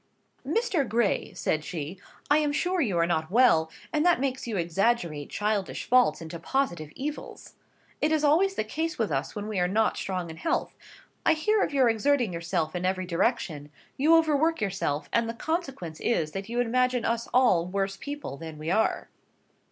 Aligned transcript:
"Mr. 0.43 0.89
Gray," 0.89 1.31
said 1.35 1.63
she, 1.63 1.99
"I 2.27 2.39
am 2.39 2.51
sure 2.51 2.81
you 2.81 2.97
are 2.97 3.05
not 3.05 3.29
well; 3.29 3.69
and 3.93 4.03
that 4.03 4.19
makes 4.19 4.47
you 4.47 4.57
exaggerate 4.57 5.29
childish 5.29 5.83
faults 5.85 6.21
into 6.23 6.39
positive 6.39 6.89
evils. 6.95 7.53
It 8.01 8.11
is 8.11 8.23
always 8.23 8.55
the 8.55 8.63
case 8.63 8.97
with 8.97 9.11
us 9.11 9.35
when 9.35 9.47
we 9.47 9.59
are 9.59 9.67
not 9.67 9.97
strong 9.97 10.31
in 10.31 10.37
health. 10.37 10.73
I 11.23 11.33
hear 11.33 11.61
of 11.61 11.71
your 11.71 11.87
exerting 11.87 12.33
yourself 12.33 12.75
in 12.75 12.83
every 12.83 13.05
direction: 13.05 13.69
you 13.95 14.15
overwork 14.15 14.59
yourself, 14.59 15.07
and 15.13 15.29
the 15.29 15.35
consequence 15.35 15.99
is, 15.99 16.31
that 16.31 16.49
you 16.49 16.59
imagine 16.59 17.05
us 17.05 17.27
all 17.31 17.67
worse 17.67 17.95
people 17.95 18.37
than 18.37 18.57
we 18.57 18.71
are." 18.71 19.07